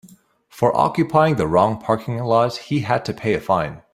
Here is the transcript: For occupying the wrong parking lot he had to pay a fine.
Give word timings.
For 0.49 0.75
occupying 0.75 1.35
the 1.35 1.45
wrong 1.45 1.79
parking 1.79 2.17
lot 2.23 2.57
he 2.57 2.79
had 2.79 3.05
to 3.05 3.13
pay 3.13 3.35
a 3.35 3.39
fine. 3.39 3.83